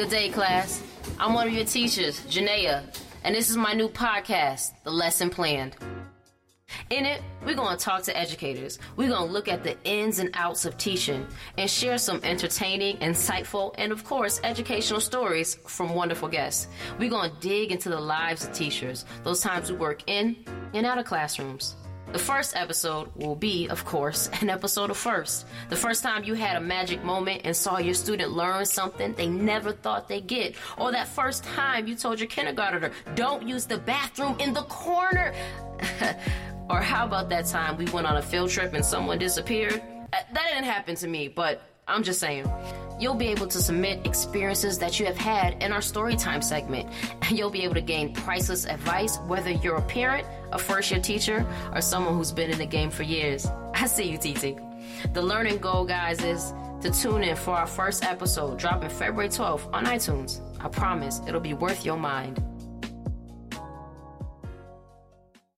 Good 0.00 0.08
day, 0.08 0.30
class. 0.30 0.82
I'm 1.18 1.34
one 1.34 1.46
of 1.46 1.52
your 1.52 1.66
teachers, 1.66 2.22
Janaea, 2.22 2.84
and 3.22 3.34
this 3.34 3.50
is 3.50 3.58
my 3.58 3.74
new 3.74 3.90
podcast, 3.90 4.72
The 4.82 4.90
Lesson 4.90 5.28
Planned. 5.28 5.76
In 6.88 7.04
it, 7.04 7.20
we're 7.44 7.54
going 7.54 7.76
to 7.76 7.84
talk 7.84 8.04
to 8.04 8.16
educators. 8.16 8.78
We're 8.96 9.10
going 9.10 9.26
to 9.26 9.30
look 9.30 9.46
at 9.46 9.62
the 9.62 9.76
ins 9.84 10.18
and 10.18 10.30
outs 10.32 10.64
of 10.64 10.78
teaching 10.78 11.26
and 11.58 11.68
share 11.68 11.98
some 11.98 12.18
entertaining, 12.24 12.96
insightful, 13.00 13.74
and 13.76 13.92
of 13.92 14.02
course, 14.04 14.40
educational 14.42 15.00
stories 15.00 15.56
from 15.66 15.94
wonderful 15.94 16.28
guests. 16.30 16.68
We're 16.98 17.10
going 17.10 17.30
to 17.30 17.36
dig 17.40 17.70
into 17.70 17.90
the 17.90 18.00
lives 18.00 18.46
of 18.46 18.54
teachers, 18.54 19.04
those 19.22 19.42
times 19.42 19.70
we 19.70 19.76
work 19.76 20.04
in 20.06 20.34
and 20.72 20.86
out 20.86 20.96
of 20.96 21.04
classrooms. 21.04 21.76
The 22.12 22.18
first 22.18 22.56
episode 22.56 23.08
will 23.14 23.36
be, 23.36 23.68
of 23.68 23.84
course, 23.84 24.28
an 24.40 24.50
episode 24.50 24.90
of 24.90 24.96
first. 24.96 25.46
The 25.68 25.76
first 25.76 26.02
time 26.02 26.24
you 26.24 26.34
had 26.34 26.56
a 26.56 26.60
magic 26.60 27.04
moment 27.04 27.42
and 27.44 27.56
saw 27.56 27.78
your 27.78 27.94
student 27.94 28.32
learn 28.32 28.66
something 28.66 29.14
they 29.14 29.28
never 29.28 29.70
thought 29.72 30.08
they'd 30.08 30.26
get. 30.26 30.56
Or 30.76 30.90
that 30.90 31.06
first 31.06 31.44
time 31.44 31.86
you 31.86 31.94
told 31.94 32.18
your 32.18 32.28
kindergartner, 32.28 32.90
don't 33.14 33.46
use 33.46 33.64
the 33.64 33.78
bathroom 33.78 34.36
in 34.40 34.52
the 34.52 34.62
corner. 34.62 35.32
or 36.68 36.80
how 36.80 37.06
about 37.06 37.28
that 37.28 37.46
time 37.46 37.76
we 37.76 37.84
went 37.86 38.08
on 38.08 38.16
a 38.16 38.22
field 38.22 38.50
trip 38.50 38.74
and 38.74 38.84
someone 38.84 39.18
disappeared? 39.18 39.80
Uh, 40.12 40.16
that 40.32 40.48
didn't 40.48 40.64
happen 40.64 40.96
to 40.96 41.06
me, 41.06 41.28
but 41.28 41.62
I'm 41.86 42.02
just 42.02 42.18
saying. 42.18 42.50
You'll 43.00 43.14
be 43.14 43.28
able 43.28 43.46
to 43.46 43.62
submit 43.62 44.06
experiences 44.06 44.78
that 44.78 45.00
you 45.00 45.06
have 45.06 45.16
had 45.16 45.62
in 45.62 45.72
our 45.72 45.80
storytime 45.80 46.44
segment. 46.44 46.86
And 47.22 47.32
you'll 47.38 47.50
be 47.50 47.64
able 47.64 47.74
to 47.74 47.80
gain 47.80 48.12
priceless 48.12 48.66
advice, 48.66 49.16
whether 49.26 49.50
you're 49.50 49.76
a 49.76 49.82
parent, 49.82 50.26
a 50.52 50.58
first 50.58 50.90
year 50.90 51.00
teacher, 51.00 51.46
or 51.72 51.80
someone 51.80 52.14
who's 52.14 52.30
been 52.30 52.50
in 52.50 52.58
the 52.58 52.66
game 52.66 52.90
for 52.90 53.02
years. 53.02 53.46
I 53.74 53.86
see 53.86 54.10
you, 54.10 54.18
TT. 54.18 54.60
The 55.14 55.22
learning 55.22 55.58
goal, 55.58 55.86
guys, 55.86 56.22
is 56.22 56.52
to 56.82 56.90
tune 56.90 57.22
in 57.24 57.36
for 57.36 57.54
our 57.54 57.66
first 57.66 58.04
episode 58.04 58.58
dropping 58.58 58.90
February 58.90 59.28
12th 59.28 59.72
on 59.72 59.86
iTunes. 59.86 60.40
I 60.62 60.68
promise 60.68 61.20
it'll 61.26 61.40
be 61.40 61.54
worth 61.54 61.86
your 61.86 61.96
mind. 61.96 62.42